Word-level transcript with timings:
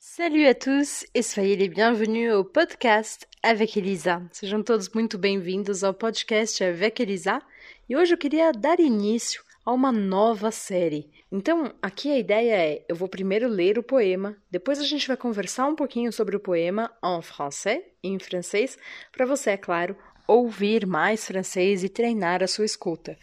Salut 0.00 0.46
à 0.46 0.54
tous 0.54 1.04
e 1.12 1.24
soyez 1.24 1.56
les 1.56 1.68
bienvenus 1.68 2.32
au 2.32 2.44
podcast 2.44 3.26
avec 3.42 3.76
Elisa. 3.76 4.22
Sejam 4.30 4.62
todos 4.62 4.88
muito 4.90 5.18
bem-vindos 5.18 5.82
ao 5.82 5.92
podcast 5.92 6.62
avec 6.62 7.02
Elisa. 7.02 7.42
E 7.88 7.96
hoje 7.96 8.14
eu 8.14 8.18
queria 8.18 8.52
dar 8.52 8.78
início 8.78 9.42
a 9.66 9.72
uma 9.72 9.90
nova 9.90 10.52
série. 10.52 11.10
Então, 11.32 11.74
aqui 11.82 12.12
a 12.12 12.16
ideia 12.16 12.54
é: 12.54 12.84
eu 12.88 12.94
vou 12.94 13.08
primeiro 13.08 13.48
ler 13.48 13.76
o 13.76 13.82
poema, 13.82 14.36
depois 14.48 14.78
a 14.78 14.84
gente 14.84 15.08
vai 15.08 15.16
conversar 15.16 15.66
um 15.66 15.74
pouquinho 15.74 16.12
sobre 16.12 16.36
o 16.36 16.40
poema 16.40 16.92
em 17.04 17.20
français, 17.20 17.82
em 18.00 18.20
francês, 18.20 18.78
para 19.10 19.26
você, 19.26 19.50
é 19.50 19.56
claro, 19.56 19.96
ouvir 20.28 20.86
mais 20.86 21.26
francês 21.26 21.82
e 21.82 21.88
treinar 21.88 22.40
a 22.40 22.46
sua 22.46 22.64
escuta. 22.64 23.18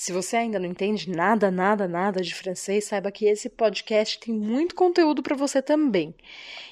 Se 0.00 0.12
você 0.12 0.36
ainda 0.36 0.60
não 0.60 0.66
entende 0.66 1.10
nada, 1.10 1.50
nada, 1.50 1.88
nada 1.88 2.22
de 2.22 2.32
francês, 2.32 2.84
saiba 2.84 3.10
que 3.10 3.24
esse 3.24 3.48
podcast 3.48 4.20
tem 4.20 4.32
muito 4.32 4.76
conteúdo 4.76 5.24
para 5.24 5.34
você 5.34 5.60
também. 5.60 6.14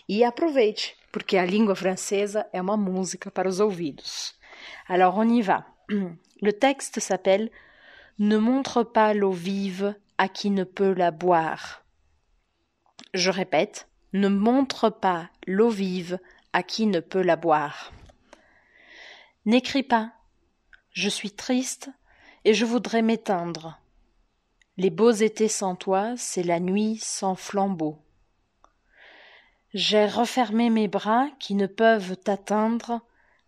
E 0.08 0.22
aproveite, 0.22 0.96
porque 1.10 1.36
a 1.36 1.44
língua 1.44 1.74
francesa 1.74 2.46
é 2.52 2.62
uma 2.62 2.76
música 2.76 3.28
para 3.28 3.48
os 3.48 3.58
ouvidos. 3.58 4.32
Alors 4.88 5.18
on 5.18 5.28
y 5.28 5.42
va. 5.42 5.66
Le 6.40 6.52
texte 6.52 7.00
s'appelle 7.00 7.50
Ne 8.16 8.38
montre 8.38 8.84
pas 8.84 9.12
l'eau 9.12 9.32
vive 9.32 9.96
à 10.16 10.28
qui 10.28 10.48
ne 10.48 10.62
peut 10.62 10.94
la 10.94 11.10
boire. 11.10 11.84
Je 13.12 13.30
répète, 13.32 13.88
ne 14.12 14.28
montre 14.28 14.88
pas 14.88 15.30
l'eau 15.48 15.70
vive 15.70 16.20
à 16.52 16.62
qui 16.62 16.86
ne 16.86 17.00
peut 17.00 17.22
la 17.22 17.34
boire. 17.34 17.92
N'écris 19.44 19.82
pas. 19.82 20.12
Je 20.92 21.08
suis 21.08 21.32
triste 21.32 21.90
et 22.46 22.54
je 22.54 22.64
voudrais 22.64 23.02
m'éteindre. 23.02 23.76
Les 24.76 24.90
beaux 24.90 25.10
étés 25.10 25.48
sans 25.48 25.74
toi, 25.74 26.14
c'est 26.16 26.44
la 26.44 26.60
nuit 26.60 26.96
sans 27.02 27.34
flambeau. 27.34 27.98
J'ai 29.74 30.06
refermé 30.06 30.70
mes 30.70 30.86
bras 30.86 31.26
qui 31.40 31.56
ne 31.56 31.66
peuvent 31.66 32.16
t'atteindre, 32.16 33.00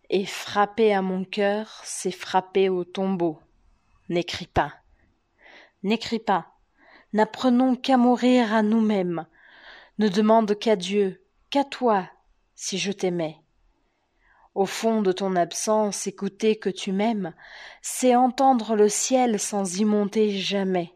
et 0.09 0.25
frapper 0.25 0.93
à 0.93 1.01
mon 1.01 1.23
cœur, 1.23 1.79
c'est 1.85 2.11
frapper 2.11 2.67
au 2.67 2.83
tombeau. 2.83 3.39
N'écris 4.09 4.47
pas. 4.47 4.73
N'écris 5.81 6.19
pas. 6.19 6.47
N'apprenons 7.13 7.77
qu'à 7.77 7.95
mourir 7.95 8.53
à 8.53 8.63
nous-mêmes. 8.63 9.25
Ne 9.97 10.09
demande 10.09 10.59
qu'à 10.59 10.75
Dieu, 10.75 11.23
qu'à 11.49 11.63
toi, 11.63 12.09
si 12.53 12.77
je 12.77 12.91
t'aimais. 12.91 13.37
Au 14.55 14.65
fond 14.65 15.01
de 15.01 15.11
ton 15.11 15.35
absence, 15.35 16.07
écouter 16.07 16.57
que 16.57 16.69
tu 16.69 16.91
m'aimes, 16.91 17.33
c'est 17.81 18.15
entendre 18.15 18.75
le 18.75 18.89
ciel 18.89 19.39
sans 19.39 19.79
y 19.79 19.85
monter 19.85 20.31
jamais. 20.31 20.95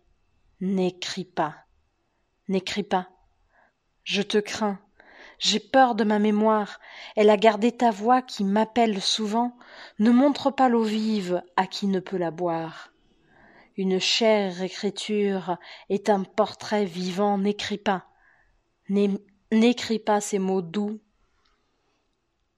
N'écris 0.60 1.26
pas. 1.26 1.56
N'écris 2.48 2.84
pas. 2.84 3.10
Je 4.04 4.22
te 4.22 4.38
crains. 4.38 4.80
J'ai 5.40 5.60
peur 5.60 5.96
de 5.96 6.04
ma 6.04 6.20
mémoire. 6.20 6.80
Elle 7.16 7.30
a 7.30 7.38
gardé 7.38 7.72
ta 7.72 7.92
voix 7.92 8.22
qui 8.22 8.44
m'appelle 8.44 9.02
souvent. 9.02 9.56
Ne 10.00 10.10
montre 10.10 10.52
pas 10.52 10.70
l'eau 10.70 10.84
vive 10.84 11.44
à 11.56 11.68
qui 11.68 11.88
ne 11.88 12.00
peut 12.00 12.18
la 12.18 12.32
boire. 12.32 12.92
Une 13.78 14.00
chère 14.00 14.62
écriture 14.62 15.58
est 15.90 16.10
un 16.10 16.24
portrait 16.24 16.86
vivant. 16.86 17.38
N'écris 17.38 17.78
pas. 17.78 18.06
N'écris 19.52 20.00
pas 20.00 20.22
ces 20.22 20.40
mots 20.40 20.62
doux 20.62 21.00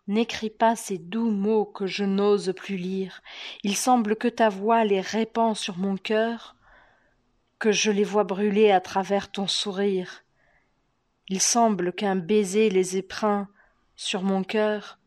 N'écris 0.08 0.52
pas 0.52 0.76
ces 0.76 1.00
doux 1.00 1.32
mots 1.32 1.66
que 1.66 1.88
je 1.88 2.04
n'ose 2.04 2.54
plus 2.56 2.78
lire. 2.78 3.24
Il 3.64 3.76
semble 3.76 4.16
que 4.16 4.28
ta 4.28 4.50
voix 4.50 4.86
les 4.86 5.02
répand 5.02 5.56
sur 5.56 5.78
mon 5.78 5.98
cœur, 5.98 6.56
que 7.58 7.72
je 7.72 7.90
les 7.90 8.04
vois 8.04 8.24
brûler 8.24 8.72
à 8.72 8.82
travers 8.82 9.32
ton 9.32 9.48
sourire. 9.48 10.24
Il 11.28 11.42
semble 11.42 11.92
qu'un 11.92 12.16
baiser 12.16 12.70
les 12.70 12.98
épreint 12.98 13.48
sur 13.96 14.22
mon 14.22 14.44
cœur. 14.44 15.00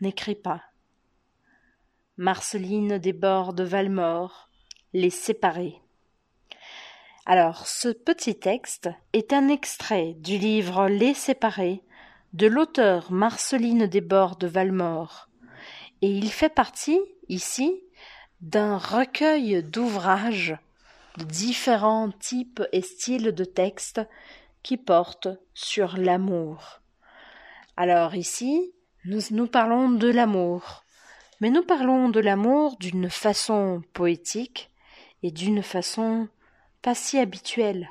N'écris 0.00 0.34
pas. 0.34 0.62
Marceline 2.16 2.98
des 2.98 3.12
bords 3.12 3.52
de 3.52 3.62
Valmore, 3.62 4.50
Les 4.92 5.10
séparés. 5.10 5.80
Alors, 7.24 7.68
ce 7.68 7.88
petit 7.90 8.36
texte 8.36 8.88
est 9.12 9.32
un 9.32 9.48
extrait 9.48 10.14
du 10.14 10.38
livre 10.38 10.88
Les 10.88 11.14
séparés 11.14 11.84
de 12.34 12.46
l'auteur 12.46 13.10
Marceline 13.10 13.86
Desbordes 13.86 14.40
de 14.40 14.46
Valmore, 14.46 15.28
et 16.02 16.10
il 16.10 16.30
fait 16.30 16.48
partie, 16.48 17.00
ici, 17.28 17.82
d'un 18.40 18.76
recueil 18.78 19.62
d'ouvrages 19.62 20.56
de 21.16 21.24
différents 21.24 22.10
types 22.10 22.62
et 22.72 22.82
styles 22.82 23.32
de 23.32 23.44
textes 23.44 24.00
qui 24.62 24.76
portent 24.76 25.28
sur 25.54 25.96
l'amour. 25.96 26.80
Alors 27.76 28.14
ici, 28.14 28.72
nous 29.04 29.46
parlons 29.46 29.90
de 29.90 30.08
l'amour, 30.08 30.84
mais 31.40 31.50
nous 31.50 31.62
parlons 31.62 32.08
de 32.08 32.20
l'amour 32.20 32.76
d'une 32.78 33.10
façon 33.10 33.82
poétique 33.92 34.70
et 35.22 35.30
d'une 35.30 35.62
façon 35.62 36.28
pas 36.82 36.94
si 36.94 37.18
habituelle. 37.18 37.90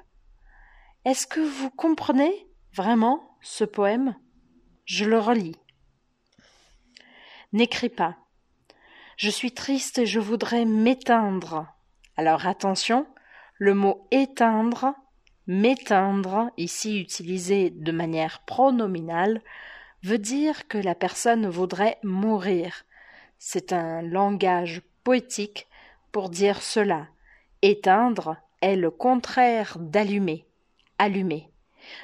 Est-ce 1.06 1.28
que 1.28 1.42
vous 1.42 1.69
comprenez 1.69 2.48
vraiment 2.74 3.38
ce 3.42 3.64
poème? 3.64 4.16
Je 4.88 5.03
le 5.03 5.20
relis. 5.20 5.58
N'écris 7.52 7.90
pas. 7.90 8.16
Je 9.18 9.30
suis 9.30 9.52
triste 9.52 9.98
et 10.00 10.06
je 10.06 10.20
voudrais 10.20 10.64
m'éteindre. 10.64 11.68
Alors 12.16 12.48
attention, 12.48 13.06
le 13.58 13.74
mot 13.74 14.08
éteindre, 14.12 14.96
m'éteindre, 15.46 16.52
ici 16.56 17.02
utilisé 17.02 17.70
de 17.70 17.92
manière 17.92 18.44
pronominale, 18.46 19.42
veut 20.03 20.20
dire 20.20 20.70
que 20.70 20.78
la 20.78 20.96
personne 20.96 21.48
voudrait 21.48 21.98
mourir. 22.04 22.86
C'est 23.40 23.74
un 23.74 24.02
langage 24.02 24.81
poétique 25.04 25.68
pour 26.14 26.30
dire 26.30 26.62
cela. 26.62 27.08
Éteindre 27.62 28.38
est 28.62 28.78
le 28.78 28.92
contraire 28.92 29.78
d'allumer. 29.80 30.46
Allumer. 30.98 31.52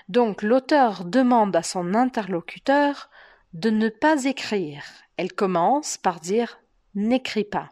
Donc 0.09 0.41
l'auteur 0.41 1.05
demande 1.05 1.55
à 1.55 1.63
son 1.63 1.93
interlocuteur 1.93 3.09
de 3.53 3.69
ne 3.69 3.89
pas 3.89 4.25
écrire. 4.25 4.83
Elle 5.17 5.33
commence 5.33 5.97
par 5.97 6.19
dire 6.19 6.59
N'écris 6.95 7.43
pas. 7.43 7.71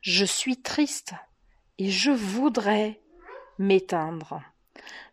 Je 0.00 0.24
suis 0.24 0.60
triste 0.60 1.14
et 1.78 1.90
je 1.90 2.10
voudrais 2.10 3.00
m'éteindre. 3.58 4.40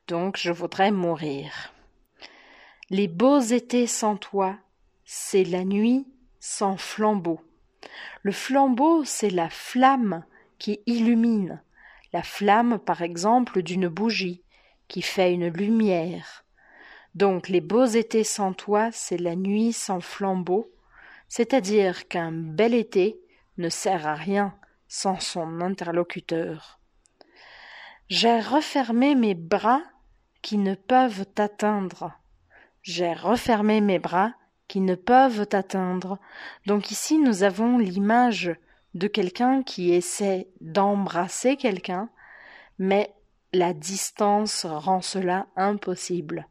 Donc 0.07 0.38
je 0.38 0.51
voudrais 0.51 0.91
mourir. 0.91 1.73
Les 2.90 3.07
beaux 3.07 3.40
étés 3.40 3.88
sans 3.88 4.16
toi, 4.16 4.57
c'est 5.03 5.44
la 5.44 5.63
nuit 5.63 6.07
sans 6.40 6.78
flambeau. 6.78 7.41
Le 8.22 8.31
flambeau, 8.31 9.03
c'est 9.03 9.31
la 9.31 9.50
flamme 9.50 10.23
qui 10.59 10.79
illumine, 10.85 11.62
la 12.13 12.23
flamme 12.23 12.79
par 12.79 13.02
exemple 13.02 13.62
d'une 13.63 13.88
bougie, 13.88 14.44
qui 14.88 15.01
fait 15.01 15.34
une 15.34 15.47
lumière. 15.47 16.46
Donc 17.16 17.47
les 17.47 17.62
beaux 17.62 17.85
étés 17.85 18.25
sans 18.25 18.53
toi, 18.53 18.90
c'est 18.91 19.18
la 19.18 19.35
nuit 19.35 19.73
sans 19.73 20.01
flambeau, 20.01 20.72
c'est-à-dire 21.29 22.07
qu'un 22.07 22.31
bel 22.31 22.73
été 22.73 23.19
ne 23.57 23.69
sert 23.69 24.06
à 24.06 24.16
rien 24.16 24.53
sans 24.88 25.19
son 25.19 25.62
interlocuteur. 25.62 26.79
J'ai 28.09 28.40
refermé 28.40 29.16
mes 29.16 29.34
bras 29.34 29.81
qui 30.41 30.57
ne 30.57 30.75
peuvent 30.75 31.25
t'atteindre. 31.25 32.12
J'ai 32.84 33.13
refermé 33.13 33.81
mes 33.81 33.97
bras 33.97 34.34
qui 34.67 34.79
ne 34.81 34.94
peuvent 34.94 35.47
t'atteindre. 35.47 36.19
Donc 36.67 36.91
ici 36.91 37.17
nous 37.17 37.44
avons 37.44 37.78
l'image 37.78 38.53
de 38.94 39.07
quelqu'un 39.07 39.63
qui 39.63 39.91
essaie 39.94 40.47
d'embrasser 40.62 41.56
quelqu'un, 41.56 42.09
mais 42.78 43.14
la 43.55 43.73
distance 43.73 44.66
rend 44.66 45.01
cela 45.01 45.47
impossible. 45.55 46.47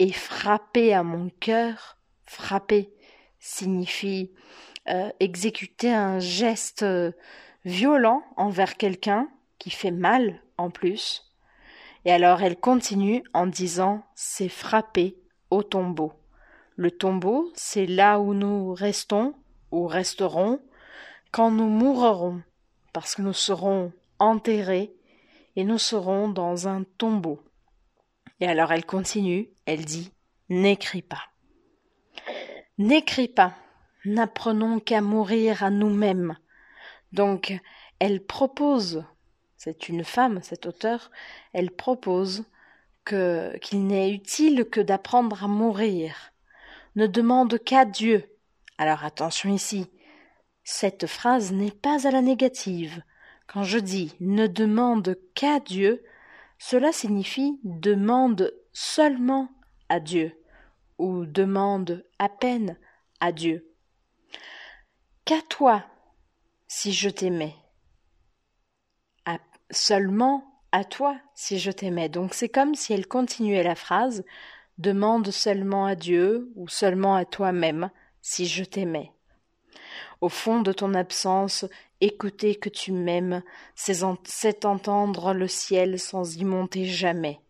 Et 0.00 0.12
frapper 0.12 0.92
à 0.92 1.04
mon 1.04 1.30
cœur, 1.40 1.98
frapper 2.24 2.92
signifie 3.38 4.32
euh, 4.88 5.10
exécuter 5.20 5.92
un 5.92 6.18
geste 6.18 6.82
euh, 6.82 7.12
violent 7.64 8.24
envers 8.36 8.76
quelqu'un 8.76 9.28
qui 9.58 9.70
fait 9.70 9.92
mal 9.92 10.42
en 10.58 10.70
plus. 10.70 11.32
Et 12.04 12.10
alors 12.10 12.42
elle 12.42 12.58
continue 12.58 13.22
en 13.32 13.46
disant 13.46 14.02
c'est 14.16 14.48
frapper 14.48 15.16
au 15.50 15.62
tombeau. 15.62 16.12
Le 16.74 16.90
tombeau, 16.90 17.52
c'est 17.54 17.86
là 17.86 18.18
où 18.18 18.34
nous 18.34 18.74
restons 18.74 19.34
ou 19.70 19.86
resterons 19.86 20.60
quand 21.30 21.52
nous 21.52 21.68
mourrons, 21.68 22.42
parce 22.92 23.14
que 23.14 23.22
nous 23.22 23.34
serons 23.34 23.92
enterrés 24.18 24.92
et 25.60 25.64
nous 25.64 25.76
serons 25.76 26.30
dans 26.30 26.68
un 26.68 26.84
tombeau. 26.96 27.38
Et 28.40 28.46
alors 28.46 28.72
elle 28.72 28.86
continue, 28.86 29.50
elle 29.66 29.84
dit 29.84 30.10
N'écris 30.48 31.02
pas. 31.02 31.24
N'écris 32.78 33.28
pas. 33.28 33.54
N'apprenons 34.06 34.80
qu'à 34.80 35.02
mourir 35.02 35.62
à 35.62 35.68
nous-mêmes. 35.68 36.34
Donc 37.12 37.60
elle 37.98 38.24
propose, 38.24 39.04
c'est 39.58 39.90
une 39.90 40.02
femme, 40.02 40.40
cet 40.42 40.64
auteur, 40.64 41.10
elle 41.52 41.70
propose 41.70 42.44
que 43.04 43.54
qu'il 43.58 43.86
n'est 43.86 44.14
utile 44.14 44.64
que 44.64 44.80
d'apprendre 44.80 45.44
à 45.44 45.48
mourir. 45.48 46.32
Ne 46.96 47.06
demande 47.06 47.58
qu'à 47.58 47.84
Dieu. 47.84 48.24
Alors 48.78 49.04
attention 49.04 49.52
ici. 49.52 49.90
Cette 50.64 51.06
phrase 51.06 51.52
n'est 51.52 51.70
pas 51.70 52.08
à 52.08 52.10
la 52.10 52.22
négative. 52.22 53.02
Quand 53.52 53.64
je 53.64 53.80
dis 53.80 54.14
ne 54.20 54.46
demande 54.46 55.18
qu'à 55.34 55.58
Dieu, 55.58 56.04
cela 56.56 56.92
signifie 56.92 57.58
demande 57.64 58.54
seulement 58.72 59.48
à 59.88 59.98
Dieu 59.98 60.40
ou 60.98 61.26
demande 61.26 62.06
à 62.20 62.28
peine 62.28 62.78
à 63.18 63.32
Dieu. 63.32 63.74
Qu'à 65.24 65.42
toi, 65.48 65.84
si 66.68 66.92
je 66.92 67.08
t'aimais. 67.08 67.56
seulement 69.72 70.44
à 70.70 70.84
toi, 70.84 71.20
si 71.34 71.58
je 71.58 71.72
t'aimais. 71.72 72.08
Donc 72.08 72.34
c'est 72.34 72.48
comme 72.48 72.76
si 72.76 72.92
elle 72.92 73.08
continuait 73.08 73.64
la 73.64 73.74
phrase 73.74 74.24
demande 74.78 75.30
seulement 75.32 75.86
à 75.86 75.96
Dieu 75.96 76.52
ou 76.54 76.68
seulement 76.68 77.16
à 77.16 77.24
toi-même, 77.24 77.90
si 78.22 78.46
je 78.46 78.62
t'aimais. 78.62 79.12
Au 80.20 80.28
fond 80.28 80.60
de 80.60 80.72
ton 80.72 80.94
absence, 80.94 81.64
écouter 82.00 82.54
que 82.54 82.68
tu 82.68 82.92
m'aimes, 82.92 83.42
c'est 83.74 84.04
entendre 84.64 85.32
le 85.32 85.48
ciel 85.48 85.98
sans 85.98 86.36
y 86.36 86.44
monter 86.44 86.84
jamais. 86.84 87.40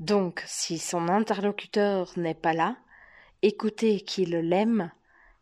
Donc, 0.00 0.42
si 0.46 0.78
son 0.78 1.08
interlocuteur 1.08 2.12
n'est 2.16 2.34
pas 2.34 2.52
là, 2.52 2.76
écouter 3.42 4.00
qu'il 4.00 4.30
l'aime 4.30 4.90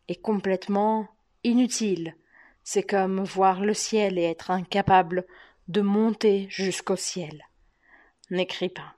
est 0.07 0.21
complètement 0.21 1.07
inutile. 1.43 2.15
C'est 2.63 2.83
comme 2.83 3.23
voir 3.23 3.61
le 3.61 3.73
ciel 3.73 4.17
et 4.17 4.23
être 4.23 4.51
incapable 4.51 5.25
de 5.67 5.81
monter 5.81 6.47
jusqu'au 6.49 6.95
ciel. 6.95 7.43
N'écris 8.29 8.69
pas. 8.69 8.95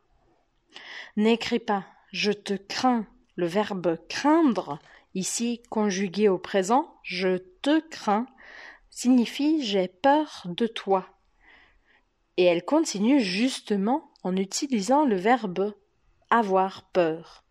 N'écris 1.15 1.59
pas. 1.59 1.85
Je 2.11 2.31
te 2.31 2.53
crains. 2.53 3.05
Le 3.37 3.47
verbe 3.47 3.97
craindre, 4.07 4.79
ici 5.15 5.63
conjugué 5.69 6.29
au 6.29 6.37
présent, 6.37 6.93
je 7.01 7.37
te 7.37 7.79
crains, 7.89 8.27
signifie 8.89 9.63
j'ai 9.63 9.87
peur 9.87 10.43
de 10.45 10.67
toi. 10.67 11.07
Et 12.37 12.43
elle 12.43 12.63
continue 12.63 13.21
justement 13.21 14.11
en 14.23 14.35
utilisant 14.35 15.05
le 15.05 15.15
verbe 15.15 15.73
avoir 16.29 16.89
peur. 16.91 17.43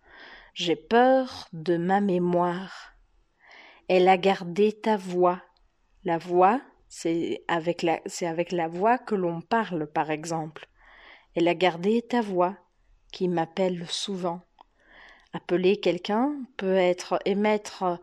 J'ai 0.53 0.77
peur 0.77 1.49
de 1.53 1.77
ma 1.77 2.01
mémoire. 2.01 2.95
Elle 3.89 4.09
a 4.09 4.19
gardé 4.19 4.73
ta 4.73 4.97
voix. 4.97 5.43
La 6.05 6.19
voix, 6.19 6.61
c'est 6.89 7.43
avec 7.49 7.83
la, 7.83 8.01
c'est 8.07 8.27
avec 8.27 8.53
la 8.53 8.69
voix 8.69 8.99
que 8.99 9.15
l'on 9.15 9.41
parle, 9.41 9.87
par 9.87 10.11
exemple. 10.11 10.69
Elle 11.35 11.49
a 11.49 11.55
gardé 11.55 12.03
ta 12.03 12.21
voix, 12.21 12.57
qui 13.11 13.29
m'appelle 13.29 13.87
souvent. 13.89 14.43
Appeler 15.35 15.79
quelqu'un 15.79 16.33
peut 16.57 16.77
être 16.77 17.19
émettre 17.25 17.99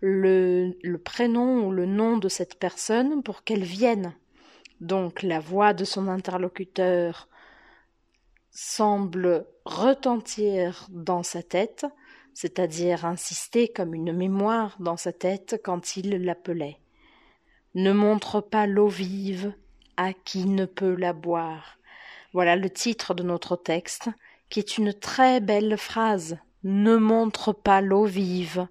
le, 0.00 0.96
prénom 1.04 1.66
ou 1.66 1.72
le 1.72 1.84
nom 1.84 2.16
de 2.16 2.28
cette 2.28 2.60
personne 2.60 3.24
pour 3.24 3.42
qu'elle 3.42 3.64
vienne. 3.64 4.14
Donc 4.80 5.24
la 5.24 5.40
voix 5.40 5.74
de 5.74 5.84
son 5.84 6.06
interlocuteur 6.06 7.28
semble 8.52 9.46
retentir 9.64 10.86
dans 10.90 11.24
sa 11.24 11.42
tête, 11.42 11.86
c'est-à-dire 12.34 13.04
insister 13.04 13.66
comme 13.66 13.92
une 13.92 14.12
mémoire 14.12 14.76
dans 14.78 14.96
sa 14.96 15.12
tête 15.12 15.60
quand 15.64 15.96
il 15.96 16.22
l'appelait. 16.24 16.78
Ne 17.74 17.92
montre 17.92 18.40
pas 18.40 18.68
l'eau 18.68 18.88
vive 18.88 19.52
à 19.96 20.12
qui 20.12 20.46
ne 20.46 20.66
peut 20.66 20.94
la 20.94 21.12
boire. 21.12 21.78
Voilà 22.32 22.54
le 22.54 22.70
titre 22.70 23.12
de 23.12 23.24
notre 23.24 23.56
texte, 23.56 24.08
qui 24.50 24.60
est 24.60 24.78
une 24.78 24.94
très 24.94 25.40
belle 25.40 25.76
phrase. 25.76 26.38
Ne 26.64 26.96
montre 26.96 27.52
pas 27.52 27.80
l'eau 27.80 28.04
vive 28.04 28.66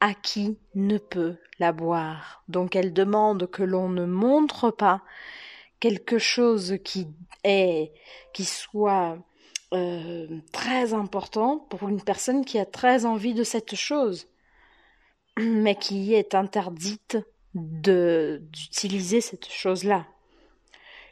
à 0.00 0.14
qui 0.14 0.58
ne 0.74 0.98
peut 0.98 1.36
la 1.58 1.72
boire. 1.72 2.42
Donc 2.48 2.74
elle 2.74 2.92
demande 2.92 3.48
que 3.48 3.62
l'on 3.62 3.88
ne 3.88 4.04
montre 4.04 4.70
pas 4.70 5.02
quelque 5.78 6.18
chose 6.18 6.78
qui 6.84 7.06
est 7.44 7.92
qui 8.32 8.44
soit 8.44 9.18
euh, 9.72 10.26
très 10.52 10.92
important 10.92 11.58
pour 11.70 11.88
une 11.88 12.02
personne 12.02 12.44
qui 12.44 12.58
a 12.58 12.66
très 12.66 13.06
envie 13.06 13.32
de 13.32 13.44
cette 13.44 13.74
chose, 13.74 14.26
mais 15.38 15.76
qui 15.76 16.14
est 16.14 16.34
interdite 16.34 17.18
d'utiliser 17.54 19.20
cette 19.20 19.48
chose-là. 19.48 20.06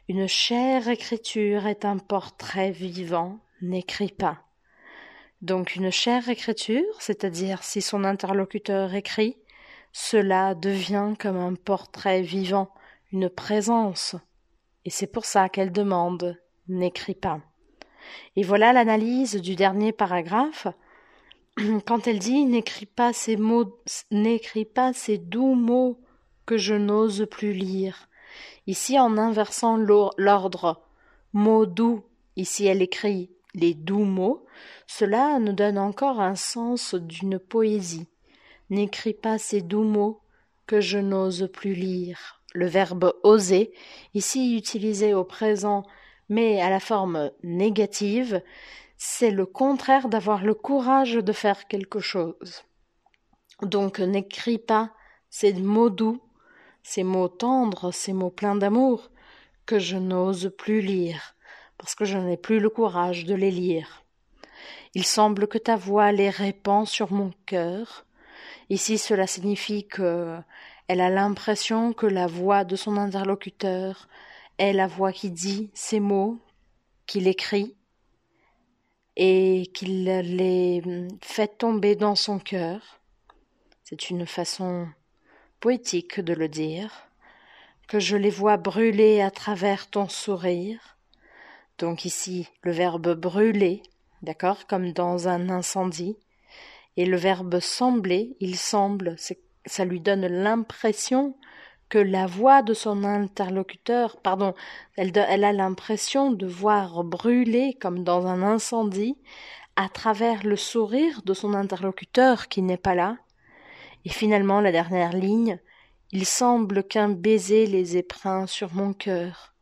Une 0.09 0.27
chère 0.27 0.89
écriture 0.89 1.65
est 1.65 1.85
un 1.85 1.97
portrait 1.97 2.71
vivant, 2.71 3.39
n'écris 3.61 4.11
pas. 4.11 4.43
Donc 5.41 5.75
une 5.75 5.91
chère 5.91 6.29
écriture, 6.29 6.83
c'est-à-dire 6.99 7.63
si 7.63 7.81
son 7.81 8.03
interlocuteur 8.03 8.93
écrit, 8.93 9.37
cela 9.91 10.53
devient 10.53 11.13
comme 11.19 11.37
un 11.37 11.55
portrait 11.55 12.21
vivant, 12.21 12.69
une 13.11 13.29
présence. 13.29 14.15
Et 14.85 14.91
c'est 14.91 15.07
pour 15.07 15.25
ça 15.25 15.49
qu'elle 15.49 15.71
demande 15.71 16.37
n'écris 16.67 17.15
pas. 17.15 17.41
Et 18.35 18.43
voilà 18.43 18.71
l'analyse 18.71 19.35
du 19.35 19.55
dernier 19.55 19.91
paragraphe. 19.91 20.67
Quand 21.85 22.07
elle 22.07 22.19
dit 22.19 22.45
n'écris 22.45 22.85
pas 22.85 23.11
ces 23.11 23.35
mots, 23.35 23.81
n'écris 24.11 24.65
pas 24.65 24.93
ces 24.93 25.17
doux 25.17 25.55
mots 25.55 25.99
que 26.45 26.57
je 26.57 26.75
n'ose 26.75 27.27
plus 27.29 27.53
lire. 27.53 28.07
Ici, 28.67 28.99
en 28.99 29.17
inversant 29.17 29.75
l'ordre 29.75 30.81
mots 31.33 31.65
doux, 31.65 32.03
ici 32.35 32.65
elle 32.65 32.81
écrit 32.81 33.31
les 33.53 33.73
doux 33.73 34.03
mots, 34.05 34.45
cela 34.87 35.39
nous 35.39 35.53
donne 35.53 35.77
encore 35.77 36.21
un 36.21 36.35
sens 36.35 36.95
d'une 36.95 37.39
poésie. 37.39 38.07
N'écris 38.69 39.13
pas 39.13 39.37
ces 39.37 39.61
doux 39.61 39.83
mots 39.83 40.21
que 40.67 40.79
je 40.79 40.97
n'ose 40.97 41.49
plus 41.51 41.73
lire. 41.73 42.41
Le 42.53 42.65
verbe 42.65 43.13
oser, 43.23 43.73
ici 44.13 44.55
utilisé 44.55 45.13
au 45.13 45.23
présent 45.23 45.83
mais 46.31 46.61
à 46.61 46.69
la 46.69 46.79
forme 46.79 47.29
négative, 47.43 48.41
c'est 48.97 49.31
le 49.31 49.45
contraire 49.45 50.07
d'avoir 50.07 50.45
le 50.45 50.53
courage 50.53 51.15
de 51.15 51.33
faire 51.33 51.67
quelque 51.67 51.99
chose. 51.99 52.63
Donc 53.61 53.99
n'écris 53.99 54.57
pas 54.57 54.91
ces 55.29 55.51
mots 55.51 55.89
doux, 55.89 56.21
ces 56.83 57.03
mots 57.03 57.27
tendres, 57.27 57.91
ces 57.91 58.13
mots 58.13 58.29
pleins 58.29 58.55
d'amour, 58.55 59.11
que 59.65 59.77
je 59.77 59.97
n'ose 59.97 60.53
plus 60.57 60.79
lire, 60.79 61.35
parce 61.81 61.95
que 61.95 62.05
je 62.05 62.15
n'ai 62.15 62.37
plus 62.37 62.59
le 62.59 62.69
courage 62.69 63.25
de 63.25 63.33
les 63.33 63.49
lire. 63.49 64.03
Il 64.93 65.03
semble 65.03 65.47
que 65.47 65.57
ta 65.57 65.75
voix 65.75 66.11
les 66.11 66.29
répand 66.29 66.87
sur 66.87 67.11
mon 67.11 67.33
cœur. 67.47 68.05
Ici 68.69 68.99
cela 68.99 69.25
signifie 69.25 69.87
que 69.87 70.37
elle 70.87 71.01
a 71.01 71.09
l'impression 71.09 71.91
que 71.91 72.05
la 72.05 72.27
voix 72.27 72.65
de 72.65 72.75
son 72.75 72.97
interlocuteur 72.97 74.07
est 74.59 74.73
la 74.73 74.85
voix 74.85 75.11
qui 75.11 75.31
dit 75.31 75.71
ces 75.73 75.99
mots, 75.99 76.37
qu'il 77.07 77.27
écrit, 77.27 77.75
et 79.15 79.71
qu'il 79.73 80.05
les 80.05 80.83
fait 81.21 81.57
tomber 81.57 81.95
dans 81.95 82.15
son 82.15 82.37
cœur. 82.37 82.99
C'est 83.83 84.11
une 84.11 84.27
façon 84.27 84.87
poétique 85.59 86.19
de 86.19 86.33
le 86.33 86.47
dire, 86.47 87.07
que 87.87 87.99
je 87.99 88.17
les 88.17 88.29
vois 88.29 88.57
brûler 88.57 89.21
à 89.21 89.31
travers 89.31 89.89
ton 89.89 90.07
sourire. 90.07 90.97
Donc 91.81 92.05
ici, 92.05 92.47
le 92.61 92.71
verbe 92.71 93.15
brûler, 93.15 93.81
d'accord, 94.21 94.67
comme 94.67 94.93
dans 94.93 95.27
un 95.27 95.49
incendie, 95.49 96.15
et 96.95 97.07
le 97.07 97.17
verbe 97.17 97.59
sembler, 97.59 98.37
il 98.39 98.55
semble, 98.55 99.15
ça 99.65 99.83
lui 99.83 99.99
donne 99.99 100.27
l'impression 100.27 101.35
que 101.89 101.97
la 101.97 102.27
voix 102.27 102.61
de 102.61 102.75
son 102.75 103.03
interlocuteur, 103.03 104.21
pardon, 104.21 104.53
elle, 104.95 105.17
a 105.17 105.53
l'impression 105.53 106.31
de 106.31 106.45
voir 106.45 107.03
brûler 107.03 107.75
comme 107.81 108.03
dans 108.03 108.27
un 108.27 108.43
incendie 108.43 109.17
à 109.75 109.89
travers 109.89 110.45
le 110.45 110.57
sourire 110.57 111.23
de 111.23 111.33
son 111.33 111.55
interlocuteur 111.55 112.47
qui 112.47 112.61
n'est 112.61 112.77
pas 112.77 112.93
là. 112.93 113.17
Et 114.05 114.09
finalement, 114.09 114.61
la 114.61 114.71
dernière 114.71 115.13
ligne, 115.13 115.59
il 116.11 116.27
semble 116.27 116.83
qu'un 116.83 117.09
baiser 117.09 117.65
les 117.65 117.97
épreint 117.97 118.45
sur 118.45 118.71
mon 118.75 118.93
cœur. 118.93 119.55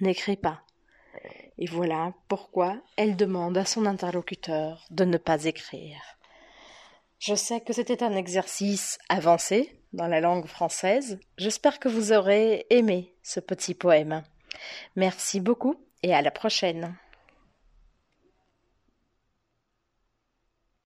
N'écris 0.00 0.36
pas. 0.36 0.62
Et 1.58 1.66
voilà 1.66 2.12
pourquoi 2.28 2.76
elle 2.96 3.16
demande 3.16 3.58
à 3.58 3.64
son 3.64 3.86
interlocuteur 3.86 4.86
de 4.90 5.04
ne 5.04 5.18
pas 5.18 5.44
écrire. 5.44 6.00
Je 7.18 7.34
sais 7.34 7.60
que 7.60 7.72
c'était 7.72 8.04
un 8.04 8.14
exercice 8.14 8.98
avancé, 9.08 9.74
dans 9.92 10.06
la 10.06 10.20
langue 10.20 10.46
française. 10.46 11.18
J'espère 11.36 11.80
que 11.80 11.88
vous 11.88 12.12
aurez 12.12 12.66
aimé 12.70 13.14
ce 13.22 13.40
petit 13.40 13.74
poème. 13.74 14.22
Merci 14.96 15.40
beaucoup 15.40 15.74
et 16.02 16.14
à 16.14 16.22
la 16.22 16.30
prochaine. 16.30 16.96